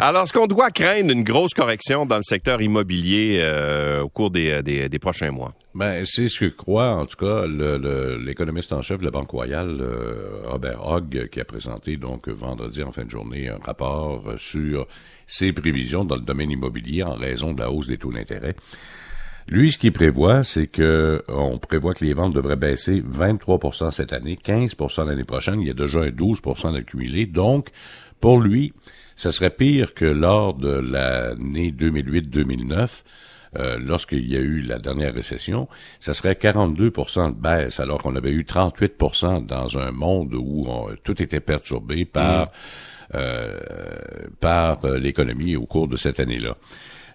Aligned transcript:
Alors, 0.00 0.24
est-ce 0.24 0.32
qu'on 0.32 0.46
doit 0.46 0.70
craindre 0.70 1.12
une 1.12 1.22
grosse 1.22 1.54
correction 1.54 2.06
dans 2.06 2.16
le 2.16 2.22
secteur 2.22 2.60
immobilier 2.60 3.38
euh, 3.40 4.02
au 4.02 4.08
cours 4.08 4.30
des, 4.30 4.62
des, 4.62 4.88
des, 4.88 4.98
prochains 4.98 5.30
mois? 5.30 5.52
Ben, 5.74 6.04
c'est 6.06 6.28
ce 6.28 6.40
que 6.40 6.46
croit, 6.46 6.90
en 6.90 7.06
tout 7.06 7.16
cas, 7.16 7.46
l'économiste 7.46 8.72
en 8.72 8.82
chef 8.82 9.00
de 9.00 9.04
la 9.04 9.10
Banque 9.10 9.30
Royale, 9.30 9.78
euh, 9.80 10.40
Robert 10.44 10.86
Hogg, 10.86 11.28
qui 11.30 11.40
a 11.40 11.44
présenté 11.44 11.96
donc 11.96 12.28
vendredi 12.28 12.82
en 12.82 12.92
fin 12.92 13.04
de 13.04 13.10
journée 13.10 13.48
un 13.48 13.58
rapport 13.64 14.34
sur 14.36 14.86
ses 15.26 15.52
prévisions 15.52 16.04
dans 16.04 16.16
le 16.16 16.22
domaine 16.22 16.50
immobilier 16.50 17.02
en 17.02 17.14
raison 17.14 17.52
de 17.52 17.60
la 17.60 17.70
hausse 17.70 17.88
des 17.88 17.98
taux 17.98 18.12
d'intérêt. 18.12 18.54
Lui, 19.48 19.70
ce 19.70 19.78
qu'il 19.78 19.92
prévoit, 19.92 20.42
c'est 20.42 20.66
que 20.66 21.22
on 21.28 21.58
prévoit 21.58 21.94
que 21.94 22.04
les 22.04 22.14
ventes 22.14 22.34
devraient 22.34 22.56
baisser 22.56 23.00
23% 23.00 23.92
cette 23.92 24.12
année, 24.12 24.36
15% 24.44 25.06
l'année 25.06 25.24
prochaine. 25.24 25.60
Il 25.60 25.68
y 25.68 25.70
a 25.70 25.74
déjà 25.74 26.00
un 26.00 26.08
12% 26.08 26.72
d'accumulé. 26.72 27.26
Donc, 27.26 27.68
pour 28.20 28.40
lui, 28.40 28.72
ce 29.16 29.30
serait 29.30 29.50
pire 29.50 29.94
que 29.94 30.04
lors 30.04 30.54
de 30.54 30.70
l'année 30.70 31.72
2008-2009, 31.72 33.02
euh, 33.58 33.78
lorsqu'il 33.78 34.30
y 34.30 34.36
a 34.36 34.40
eu 34.40 34.60
la 34.60 34.78
dernière 34.78 35.14
récession, 35.14 35.68
ça 36.00 36.12
serait 36.12 36.34
42% 36.34 37.34
de 37.34 37.40
baisse, 37.40 37.80
alors 37.80 38.02
qu'on 38.02 38.14
avait 38.16 38.30
eu 38.30 38.42
38% 38.42 39.46
dans 39.46 39.78
un 39.78 39.92
monde 39.92 40.34
où 40.34 40.68
tout 41.04 41.22
était 41.22 41.40
perturbé 41.40 42.04
par, 42.04 42.46
mm. 42.46 42.50
euh, 43.14 43.60
par 44.40 44.84
euh, 44.84 44.98
l'économie 44.98 45.56
au 45.56 45.64
cours 45.64 45.88
de 45.88 45.96
cette 45.96 46.20
année-là. 46.20 46.56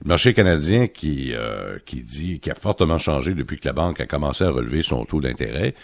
Le 0.03 0.07
marché 0.07 0.33
canadien 0.33 0.87
qui, 0.87 1.31
euh, 1.33 1.77
qui 1.85 2.01
dit, 2.01 2.39
qui 2.39 2.49
a 2.49 2.55
fortement 2.55 2.97
changé 2.97 3.35
depuis 3.35 3.59
que 3.59 3.67
la 3.67 3.73
banque 3.73 4.01
a 4.01 4.07
commencé 4.07 4.43
à 4.43 4.49
relever 4.49 4.81
son 4.81 5.05
taux 5.05 5.21
d'intérêt 5.21 5.75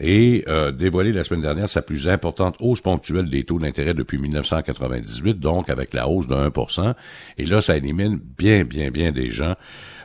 et 0.00 0.44
euh, 0.48 0.72
dévoilé 0.72 1.12
la 1.12 1.24
semaine 1.24 1.42
dernière 1.42 1.68
sa 1.68 1.82
plus 1.82 2.08
importante 2.08 2.56
hausse 2.60 2.80
ponctuelle 2.80 3.28
des 3.28 3.44
taux 3.44 3.58
d'intérêt 3.58 3.92
depuis 3.92 4.18
1998, 4.18 5.38
donc 5.38 5.68
avec 5.68 5.92
la 5.92 6.08
hausse 6.08 6.26
de 6.26 6.34
1 6.34 6.94
Et 7.38 7.44
là, 7.44 7.60
ça 7.60 7.76
élimine 7.76 8.18
bien, 8.38 8.64
bien, 8.64 8.90
bien 8.90 9.12
des 9.12 9.30
gens. 9.30 9.56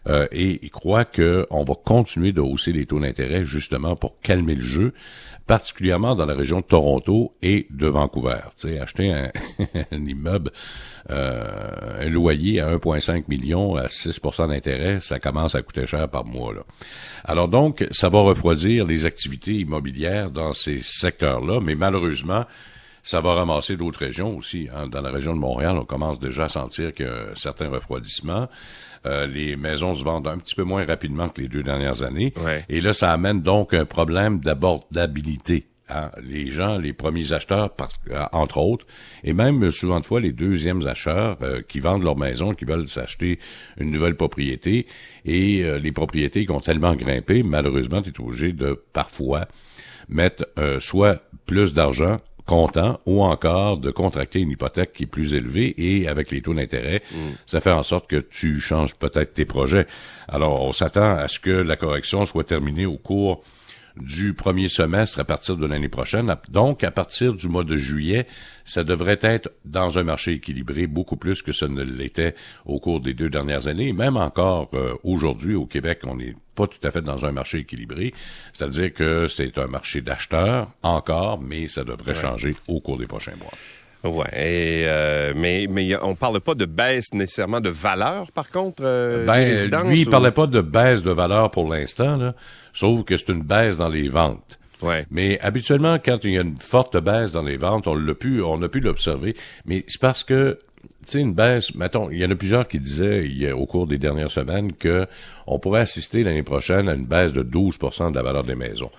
Euh, 0.08 0.28
et 0.32 0.60
il 0.64 0.72
croit 0.72 1.06
qu'on 1.06 1.64
va 1.64 1.76
continuer 1.86 2.32
de 2.32 2.42
hausser 2.42 2.74
les 2.74 2.88
taux 2.88 3.00
d'intérêt 3.00 3.46
justement 3.46 3.96
pour 3.96 4.20
calmer 4.20 4.56
le 4.56 4.64
jeu 4.64 4.94
particulièrement 5.46 6.16
dans 6.16 6.26
la 6.26 6.34
région 6.34 6.62
de 6.62 6.66
Toronto 6.66 7.34
et 7.42 7.68
de 7.72 7.88
Vancouver. 7.88 8.40
Tu 8.58 8.70
sais, 8.70 8.80
acheter 8.80 9.12
un, 9.12 9.32
immeuble, 9.92 10.52
euh, 11.10 12.00
un 12.00 12.10
loyer 12.10 12.62
à 12.62 12.74
1,5 12.74 13.26
million 13.28 13.61
à 13.76 13.88
6% 13.88 14.50
d'intérêt, 14.50 15.00
ça 15.00 15.20
commence 15.20 15.56
à 15.56 15.62
coûter 15.62 15.86
cher 15.86 16.10
par 16.10 16.26
mois. 16.26 16.54
Là. 16.54 16.62
Alors 17.24 17.48
donc, 17.48 17.86
ça 17.92 18.10
va 18.10 18.22
refroidir 18.22 18.86
les 18.86 19.06
activités 19.06 19.54
immobilières 19.54 20.32
dans 20.32 20.54
ces 20.54 20.80
secteurs-là, 20.80 21.60
mais 21.62 21.76
malheureusement, 21.76 22.46
ça 23.04 23.22
va 23.22 23.34
ramasser 23.34 23.78
d'autres 23.78 24.00
régions 24.00 24.38
aussi. 24.38 24.68
Hein. 24.74 24.88
Dans 24.88 25.02
la 25.02 25.10
région 25.10 25.34
de 25.34 25.40
Montréal, 25.40 25.78
on 25.78 25.86
commence 25.86 26.20
déjà 26.20 26.46
à 26.46 26.50
sentir 26.50 26.94
qu'il 26.94 27.06
y 27.06 27.10
a 27.10 27.32
un 27.32 27.36
certain 27.36 27.70
refroidissement. 27.70 28.48
Euh, 29.06 29.26
les 29.26 29.56
maisons 29.56 29.96
se 29.96 30.04
vendent 30.04 30.28
un 30.28 30.38
petit 30.38 30.54
peu 30.54 30.64
moins 30.64 30.86
rapidement 30.86 31.30
que 31.30 31.42
les 31.42 31.48
deux 31.48 31.64
dernières 31.64 32.04
années. 32.04 32.34
Et 32.70 32.82
là, 32.82 32.94
ça 32.94 33.12
amène 33.12 33.42
donc 33.42 33.74
un 33.74 33.86
problème 33.86 34.40
d'abordabilité. 34.40 35.66
Hein. 35.92 36.12
Les 36.24 36.50
gens, 36.50 36.78
les 36.78 36.94
premiers 36.94 37.34
acheteurs, 37.34 37.70
euh, 38.10 38.24
entre 38.32 38.58
autres, 38.58 38.86
et 39.24 39.34
même 39.34 39.70
souvent 39.72 40.00
de 40.00 40.06
fois 40.06 40.20
les 40.20 40.32
deuxièmes 40.32 40.88
acheteurs 40.88 41.38
euh, 41.42 41.62
qui 41.68 41.80
vendent 41.80 42.04
leur 42.04 42.18
maison, 42.18 42.54
qui 42.54 42.66
veulent 42.66 42.88
s'acheter 42.88 43.40
une 43.80 43.92
nouvelle 43.92 44.16
propriété, 44.16 44.88
et 45.26 45.64
les 45.80 45.92
propriétés 45.92 46.46
qui 46.46 46.52
ont 46.52 46.60
tellement 46.60 46.96
grimpé, 46.96 47.44
malheureusement, 47.44 48.02
tu 48.02 48.10
es 48.10 48.20
obligé 48.20 48.54
de 48.54 48.82
parfois 48.94 49.48
mettre 50.10 50.46
soit 50.80 51.22
plus 51.46 51.74
d'argent 51.74 52.18
content 52.46 53.00
ou 53.06 53.24
encore 53.24 53.78
de 53.78 53.92
contracter 53.92 54.40
une 54.40 54.52
hypothèque 54.52 54.94
qui 54.94 55.04
est 55.04 55.08
plus 55.08 55.34
élevée 55.34 55.74
et 55.78 56.08
avec 56.08 56.32
les 56.32 56.42
taux 56.42 56.54
d'intérêt, 56.54 57.02
mm. 57.12 57.18
ça 57.46 57.62
fait 57.62 57.72
en 57.72 57.84
sorte 57.84 58.10
que 58.10 58.18
tu 58.18 58.60
changes 58.60 58.96
peut-être 58.96 59.34
tes 59.34 59.46
projets. 59.46 59.88
Alors, 60.28 60.62
on 60.62 60.72
s'attend 60.72 61.16
à 61.16 61.28
ce 61.28 61.40
que 61.40 61.52
la 61.52 61.76
correction 61.76 62.26
soit 62.26 62.44
terminée 62.44 62.86
au 62.86 62.98
cours 62.98 63.44
du 63.98 64.34
premier 64.34 64.70
semestre 64.70 65.20
à 65.20 65.24
partir 65.24 65.58
de 65.58 65.66
l'année 65.66 65.90
prochaine. 65.90 66.36
Donc, 66.50 66.84
à 66.84 66.92
partir 66.92 67.34
du 67.34 67.48
mois 67.48 67.64
de 67.64 67.78
juillet, 67.78 68.28
ça 68.66 68.84
devrait 68.84 69.20
être 69.22 69.52
dans 69.66 69.98
un 69.98 70.04
marché 70.04 70.34
équilibré 70.34 70.88
beaucoup 70.88 71.18
plus 71.18 71.42
que 71.42 71.52
ce 71.52 71.66
ne 71.66 71.84
l'était 71.84 72.36
au 72.66 72.80
cours 72.80 73.02
des 73.02 73.14
deux 73.14 73.30
dernières 73.30 73.68
années. 73.68 73.94
Même 73.94 74.18
encore 74.18 74.70
euh, 74.74 74.94
aujourd'hui 75.04 75.56
au 75.56 75.66
Québec, 75.66 76.02
on 76.04 76.16
n'est 76.16 76.36
pas 76.56 76.68
tout 76.68 76.80
à 76.84 76.92
fait 76.92 77.02
dans 77.02 77.26
un 77.26 77.32
marché 77.32 77.60
équilibré. 77.60 78.14
C'est-à-dire 78.54 78.94
que 78.94 79.28
c'est 79.28 79.58
un 79.58 79.68
marché 79.68 80.02
d'acheteurs 80.02 80.72
encore, 80.84 81.42
mais 81.42 81.68
ça 81.68 81.84
devrait 81.84 82.16
changer 82.16 82.56
au 82.68 82.80
cours 82.80 82.98
des 82.98 83.08
prochains 83.08 83.36
mois. 83.36 83.52
Ouais, 84.04 84.28
euh, 84.34 85.34
mais 85.36 85.68
mais 85.70 85.96
on 86.02 86.16
parle 86.16 86.40
pas 86.40 86.56
de 86.56 86.66
baisse 86.66 87.14
nécessairement 87.14 87.62
de 87.62 87.70
valeur, 87.70 88.32
par 88.32 88.50
contre. 88.50 88.82
Euh, 88.84 89.26
ben, 89.26 89.54
lui, 89.88 90.02
il 90.02 90.10
parlait 90.10 90.32
pas 90.32 90.48
de 90.48 90.62
baisse 90.62 91.04
de 91.04 91.12
valeur 91.12 91.52
pour 91.52 91.72
l'instant, 91.72 92.18
là, 92.18 92.34
sauf 92.74 93.04
que 93.04 93.16
c'est 93.16 93.30
une 93.30 93.44
baisse 93.44 93.78
dans 93.78 93.90
les 93.90 94.10
ventes. 94.10 94.60
Ouais. 94.82 95.06
Mais 95.12 95.40
habituellement, 95.42 96.00
quand 96.04 96.24
il 96.24 96.34
y 96.34 96.38
a 96.40 96.42
une 96.42 96.58
forte 96.58 96.98
baisse 96.98 97.34
dans 97.34 97.44
les 97.44 97.58
ventes, 97.58 97.86
on 97.86 97.94
l'a 97.94 98.16
pu, 98.16 98.42
on 98.42 98.60
a 98.64 98.70
pu 98.70 98.80
l'observer. 98.80 99.36
Mais 99.66 99.86
c'est 99.88 100.02
parce 100.02 100.24
que 100.24 100.58
tu 101.06 101.12
sais, 101.12 101.20
une 101.20 101.34
baisse, 101.34 101.76
mettons, 101.76 102.10
il 102.10 102.20
y 102.20 102.26
en 102.26 102.32
a 102.32 102.36
plusieurs 102.36 102.68
qui 102.68 102.80
disaient 102.80 103.26
il 103.26 103.38
y 103.38 103.48
a, 103.48 103.56
au 103.56 103.68
cours 103.68 103.86
des 103.86 104.00
dernières 104.00 104.32
semaines 104.32 104.74
que 104.74 105.06
on 105.46 105.60
pourrait 105.60 105.82
assister 105.82 106.24
l'année 106.24 106.42
prochaine 106.42 106.90
à 106.90 106.96
une 106.96 107.06
baisse 107.06 107.34
de 107.34 107.44
12% 107.44 108.12
de 108.12 108.16
la 108.16 108.24
valeur 108.24 108.44
des 108.44 108.56
maisons 108.56 108.90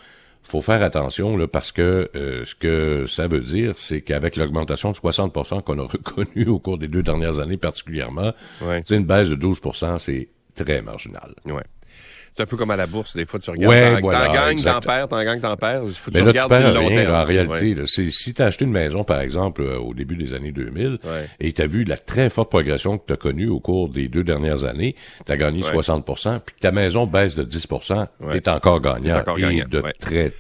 faut 0.43 0.61
faire 0.61 0.83
attention 0.83 1.37
là, 1.37 1.47
parce 1.47 1.73
que 1.73 2.11
euh, 2.15 2.45
ce 2.45 2.55
que 2.55 3.07
ça 3.07 3.27
veut 3.27 3.41
dire, 3.41 3.75
c'est 3.77 4.01
qu'avec 4.03 4.37
l'augmentation 4.37 4.91
de 4.91 4.97
60% 4.97 5.63
qu'on 5.63 5.79
a 5.79 5.83
reconnue 5.87 6.49
au 6.49 6.59
cours 6.59 6.79
des 6.79 6.89
deux 6.89 7.03
dernières 7.03 7.39
années 7.39 7.57
particulièrement, 7.57 8.33
c'est 8.61 8.97
une 8.97 9.05
baisse 9.07 9.29
de 9.29 9.35
12 9.35 9.61
c'est 9.99 10.29
très 10.55 10.83
marginal. 10.83 11.35
Ouais. 11.47 11.63
C'est 12.35 12.45
un 12.45 12.47
peu 12.47 12.57
comme 12.57 12.71
à 12.71 12.77
la 12.77 12.87
bourse, 12.87 13.15
des 13.15 13.27
fois 13.27 13.39
tu 13.39 13.51
regardes, 13.51 13.75
ouais, 13.75 13.95
t'en, 13.97 14.01
voilà, 14.01 14.29
gagnes, 14.29 14.63
t'en 14.63 14.81
perds, 14.81 15.09
t'en 15.09 15.23
gagnes, 15.23 15.41
t'en 15.41 15.57
perds. 15.57 15.83
Il 15.85 15.93
faut 15.93 16.11
que 16.11 16.17
Mais 16.17 16.21
tu 16.21 16.33
là, 16.33 16.45
regardes 16.45 16.63
tu 16.63 16.69
le 16.69 16.75
long 16.75 16.89
terme. 16.89 17.15
En 17.15 17.25
réalité, 17.25 17.75
là, 17.75 17.83
c'est, 17.87 18.11
si 18.11 18.33
t'as 18.33 18.47
acheté 18.47 18.65
une 18.65 18.73
maison, 18.73 19.05
par 19.05 19.21
exemple, 19.21 19.61
euh, 19.61 19.79
au 19.79 19.93
début 19.93 20.17
des 20.17 20.33
années 20.33 20.53
2000, 20.53 20.99
ouais. 21.05 21.29
et 21.41 21.53
t'as 21.53 21.67
vu 21.67 21.85
la 21.85 21.99
très 21.99 22.31
forte 22.31 22.49
progression 22.49 22.97
que 22.97 23.05
t'as 23.07 23.17
connue 23.17 23.49
au 23.49 23.61
cours 23.61 23.91
des 23.91 24.09
deux 24.09 24.25
dernières 24.25 24.65
années, 24.65 24.97
t'as 25.27 25.37
gagné 25.37 25.61
60% 25.63 26.41
puis 26.41 26.55
que 26.55 26.61
ta 26.61 26.73
maison 26.73 27.07
baisse 27.07 27.35
de 27.35 27.45
10 27.45 27.67
t'es 28.33 28.49
encore 28.49 28.81
gagnant. 28.81 29.01
T'es 29.03 29.13
encore 29.13 29.39
gagnant. 29.39 29.65
Et 29.65 29.69
de 29.69 29.83
très 30.01 30.33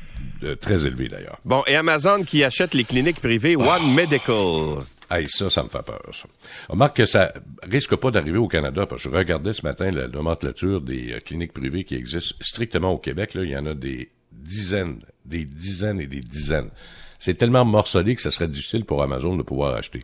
très 0.60 0.86
élevé 0.86 1.08
d'ailleurs. 1.08 1.38
Bon, 1.44 1.62
et 1.66 1.76
Amazon 1.76 2.22
qui 2.22 2.42
achète 2.42 2.74
les 2.74 2.84
cliniques 2.84 3.20
privées 3.20 3.56
One 3.56 3.68
ah. 3.68 3.94
Medical. 3.94 4.84
Hey, 5.14 5.28
ça, 5.28 5.50
ça 5.50 5.62
me 5.62 5.68
fait 5.68 5.82
peur. 5.82 6.00
Ça. 6.12 6.26
Remarque 6.70 6.96
que 6.96 7.04
ça 7.04 7.34
risque 7.62 7.96
pas 7.96 8.10
d'arriver 8.10 8.38
au 8.38 8.48
Canada, 8.48 8.86
parce 8.86 9.02
que 9.02 9.10
je 9.10 9.14
regardais 9.14 9.52
ce 9.52 9.62
matin 9.62 9.90
la 9.90 10.08
nomenclature 10.08 10.80
des 10.80 11.12
euh, 11.12 11.18
cliniques 11.18 11.52
privées 11.52 11.84
qui 11.84 11.96
existent 11.96 12.34
strictement 12.40 12.92
au 12.92 12.98
Québec. 12.98 13.34
Là, 13.34 13.44
il 13.44 13.50
y 13.50 13.56
en 13.56 13.66
a 13.66 13.74
des 13.74 14.10
dizaines, 14.30 15.02
des 15.26 15.44
dizaines 15.44 16.00
et 16.00 16.06
des 16.06 16.20
dizaines. 16.20 16.70
C'est 17.18 17.34
tellement 17.34 17.66
morcelé 17.66 18.16
que 18.16 18.22
ça 18.22 18.30
serait 18.30 18.48
difficile 18.48 18.86
pour 18.86 19.02
Amazon 19.02 19.36
de 19.36 19.42
pouvoir 19.42 19.74
acheter. 19.74 20.02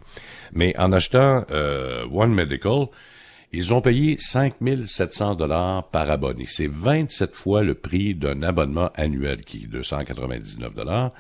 Mais 0.52 0.76
en 0.78 0.92
achetant 0.92 1.46
euh, 1.50 2.04
One 2.12 2.34
Medical, 2.34 2.88
ils 3.50 3.72
ont 3.72 3.80
payé 3.80 4.16
5700 4.18 5.36
dollars 5.36 5.88
par 5.88 6.10
abonné. 6.10 6.44
C'est 6.46 6.68
27 6.68 7.34
fois 7.34 7.62
le 7.62 7.74
prix 7.74 8.14
d'un 8.14 8.42
abonnement 8.42 8.90
annuel 8.94 9.42
qui 9.42 9.64
est 9.64 9.68
de 9.68 9.82
199 9.82 10.74
dollars. 10.74 11.12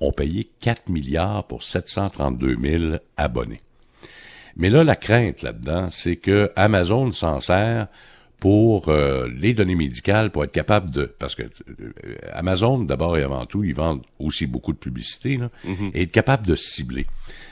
On 0.00 0.12
payé 0.12 0.50
4 0.60 0.88
milliards 0.88 1.46
pour 1.46 1.62
732 1.62 2.56
000 2.56 2.96
abonnés. 3.16 3.60
Mais 4.56 4.70
là, 4.70 4.84
la 4.84 4.96
crainte 4.96 5.42
là-dedans, 5.42 5.88
c'est 5.90 6.16
que 6.16 6.50
Amazon 6.56 7.12
s'en 7.12 7.40
sert 7.40 7.88
pour 8.40 8.88
euh, 8.88 9.28
les 9.38 9.52
données 9.52 9.74
médicales, 9.74 10.30
pour 10.30 10.42
être 10.44 10.52
capable 10.52 10.90
de... 10.90 11.04
Parce 11.04 11.34
que 11.34 11.42
euh, 11.42 11.92
Amazon, 12.32 12.78
d'abord 12.78 13.18
et 13.18 13.22
avant 13.22 13.44
tout, 13.44 13.62
ils 13.62 13.74
vendent 13.74 14.02
aussi 14.18 14.46
beaucoup 14.46 14.72
de 14.72 14.78
publicité, 14.78 15.36
là, 15.36 15.50
mm-hmm. 15.66 15.90
et 15.94 16.02
être 16.02 16.10
capable 16.10 16.46
de 16.46 16.56
cibler. 16.56 17.06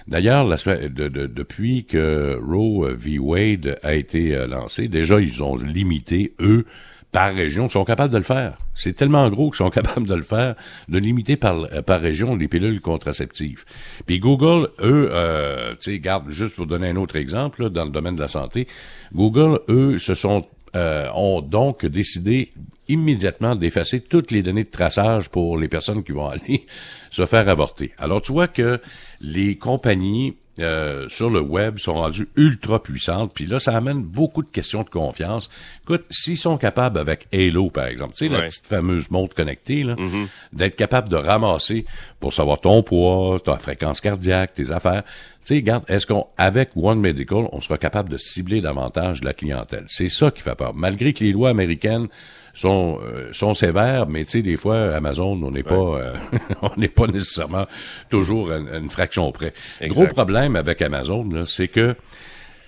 D'ailleurs, 0.09 0.49
de, 0.49 0.89
de, 0.89 1.27
depuis 1.27 1.85
que 1.85 2.39
Roe 2.43 2.95
v. 2.95 3.19
Wade 3.19 3.79
a 3.83 3.95
été 3.95 4.35
euh, 4.35 4.47
lancé, 4.47 4.89
déjà, 4.89 5.21
ils 5.21 5.43
ont 5.43 5.57
limité, 5.57 6.33
eux, 6.41 6.65
par 7.13 7.35
région, 7.35 7.69
sont 7.69 7.85
capables 7.85 8.13
de 8.13 8.19
le 8.19 8.25
faire. 8.25 8.59
C'est 8.75 8.93
tellement 8.93 9.29
gros 9.31 9.51
qu'ils 9.51 9.59
sont 9.59 9.71
capables 9.79 10.07
de 10.07 10.15
le 10.15 10.23
faire, 10.23 10.55
de 10.89 10.99
limiter 10.99 11.37
par, 11.37 11.69
par 11.87 12.01
région 12.01 12.37
les 12.37 12.49
pilules 12.49 12.81
contraceptives. 12.81 13.65
Puis 14.07 14.19
Google, 14.19 14.69
eux, 14.81 15.11
euh, 15.13 15.75
tu 15.81 15.93
sais, 15.93 15.99
garde, 15.99 16.31
juste 16.31 16.57
pour 16.57 16.67
donner 16.67 16.89
un 16.89 16.97
autre 16.97 17.17
exemple, 17.17 17.71
dans 17.71 17.85
le 17.85 17.91
domaine 17.91 18.17
de 18.17 18.21
la 18.21 18.29
santé, 18.29 18.67
Google, 19.15 19.61
eux, 19.69 19.99
se 19.99 20.15
sont 20.15 20.45
euh, 20.77 21.09
ont 21.15 21.41
donc 21.41 21.87
décidé 21.87 22.53
immédiatement 22.89 23.57
d'effacer 23.57 24.01
toutes 24.01 24.31
les 24.31 24.43
données 24.43 24.65
de 24.65 24.71
traçage 24.71 25.31
pour 25.31 25.57
les 25.57 25.69
personnes 25.69 26.05
qui 26.05 26.13
vont 26.13 26.29
aller 26.29 26.67
se 27.11 27.25
faire 27.25 27.49
avorter. 27.49 27.93
Alors 27.97 28.21
tu 28.21 28.33
vois 28.33 28.49
que 28.49 28.79
les 29.23 29.57
compagnies 29.57 30.37
euh, 30.59 31.09
sur 31.09 31.31
le 31.31 31.41
web 31.41 31.79
sont 31.79 31.95
rendues 31.95 32.29
ultra 32.37 32.83
puissantes, 32.83 33.33
puis 33.35 33.47
là 33.47 33.59
ça 33.59 33.77
amène 33.77 34.03
beaucoup 34.03 34.43
de 34.43 34.49
questions 34.49 34.83
de 34.83 34.91
confiance. 34.91 35.51
Écoute, 35.85 36.05
s'ils 36.11 36.39
sont 36.39 36.59
capables 36.59 36.99
avec 36.99 37.27
Halo 37.33 37.71
par 37.71 37.87
exemple, 37.87 38.15
tu 38.15 38.27
sais 38.27 38.33
la 38.33 38.43
petite 38.43 38.67
fameuse 38.67 39.11
montre 39.11 39.35
connectée 39.35 39.85
là, 39.85 39.95
mm-hmm. 39.95 40.27
d'être 40.53 40.77
capable 40.77 41.09
de 41.09 41.17
ramasser 41.17 41.87
pour 42.21 42.35
savoir 42.35 42.61
ton 42.61 42.83
poids, 42.83 43.39
ta 43.45 43.59
fréquence 43.59 44.01
cardiaque, 44.01 44.55
tes 44.55 44.71
affaires, 44.71 45.03
Tu 45.45 45.55
sais, 45.55 45.61
regarde, 45.61 45.85
est-ce 45.89 46.07
qu'on, 46.07 46.27
avec 46.37 46.71
One 46.77 47.01
Medical, 47.01 47.49
on 47.53 47.61
sera 47.61 47.79
capable 47.79 48.11
de 48.11 48.17
cibler 48.17 48.61
davantage 48.61 49.23
la 49.23 49.33
clientèle? 49.33 49.85
C'est 49.89 50.09
ça 50.09 50.31
qui 50.31 50.43
fait 50.43 50.55
peur. 50.55 50.75
Malgré 50.75 51.13
que 51.13 51.25
les 51.25 51.33
lois 51.33 51.49
américaines 51.49 52.09
sont 52.55 52.99
euh, 53.03 53.33
sont 53.33 53.55
sévères, 53.55 54.09
mais 54.09 54.25
tu 54.25 54.33
sais, 54.33 54.43
des 54.43 54.57
fois, 54.57 54.95
Amazon, 54.95 55.41
on 55.43 55.51
n'est 55.51 55.63
pas 55.63 55.75
euh, 55.75 56.15
on 56.63 56.71
n'est 56.77 56.89
pas 56.89 57.07
nécessairement 57.07 57.67
toujours 58.11 58.51
à 58.51 58.57
une, 58.57 58.91
fraction 58.91 59.31
près. 59.33 59.55
Gros 59.83 60.07
problème 60.07 60.57
avec 60.57 60.83
Amazon, 60.83 61.47
c'est 61.47 61.69
que 61.69 61.95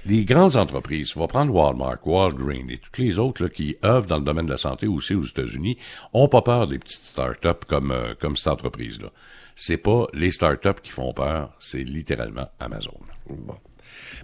les 0.06 0.24
grandes 0.24 0.56
entreprises, 0.56 1.12
on 1.16 1.20
va 1.20 1.28
prendre 1.28 1.54
Walmart, 1.54 1.98
Walgreens 2.06 2.68
et 2.68 2.78
toutes 2.78 2.98
les 2.98 3.18
autres 3.18 3.42
là, 3.42 3.48
qui 3.48 3.76
œuvrent 3.84 4.06
dans 4.06 4.18
le 4.18 4.24
domaine 4.24 4.46
de 4.46 4.52
la 4.52 4.58
santé 4.58 4.86
aussi 4.86 5.14
aux 5.14 5.24
États-Unis, 5.24 5.76
ont 6.12 6.28
pas 6.28 6.42
peur 6.42 6.66
des 6.66 6.78
petites 6.78 7.02
startups 7.02 7.66
comme 7.66 7.90
euh, 7.90 8.14
comme 8.20 8.36
cette 8.36 8.48
entreprise-là. 8.48 9.10
C'est 9.56 9.76
pas 9.76 10.06
les 10.14 10.30
startups 10.30 10.80
qui 10.82 10.90
font 10.90 11.12
peur, 11.12 11.52
c'est 11.60 11.84
littéralement 11.84 12.48
Amazon. 12.60 12.98
Bon. 13.28 13.56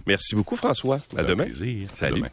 Merci 0.05 0.35
beaucoup, 0.35 0.55
François. 0.55 0.99
À 1.15 1.23
demain. 1.23 1.45
Plaisir. 1.45 1.89
Salut. 1.89 2.17
demain. 2.17 2.29